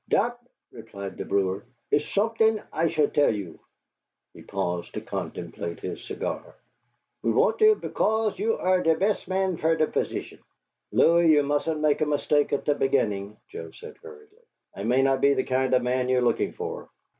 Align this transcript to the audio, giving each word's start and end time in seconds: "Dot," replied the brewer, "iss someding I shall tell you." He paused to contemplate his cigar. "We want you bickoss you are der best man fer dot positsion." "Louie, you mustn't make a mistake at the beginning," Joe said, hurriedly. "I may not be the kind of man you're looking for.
"Dot," 0.09 0.39
replied 0.71 1.17
the 1.17 1.25
brewer, 1.25 1.63
"iss 1.91 2.09
someding 2.09 2.59
I 2.73 2.87
shall 2.89 3.07
tell 3.09 3.29
you." 3.31 3.59
He 4.33 4.41
paused 4.41 4.95
to 4.95 5.01
contemplate 5.01 5.79
his 5.79 6.03
cigar. 6.03 6.55
"We 7.21 7.29
want 7.31 7.61
you 7.61 7.75
bickoss 7.75 8.39
you 8.39 8.55
are 8.57 8.81
der 8.81 8.95
best 8.97 9.27
man 9.27 9.57
fer 9.57 9.75
dot 9.75 9.93
positsion." 9.93 10.39
"Louie, 10.91 11.31
you 11.33 11.43
mustn't 11.43 11.81
make 11.81 12.01
a 12.01 12.07
mistake 12.07 12.51
at 12.51 12.65
the 12.65 12.73
beginning," 12.73 13.37
Joe 13.49 13.69
said, 13.73 13.95
hurriedly. 13.97 14.41
"I 14.75 14.85
may 14.85 15.03
not 15.03 15.21
be 15.21 15.35
the 15.35 15.43
kind 15.43 15.71
of 15.75 15.83
man 15.83 16.09
you're 16.09 16.23
looking 16.23 16.53
for. 16.53 16.89